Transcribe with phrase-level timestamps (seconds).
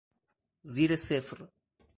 [0.73, 1.39] زیر صفر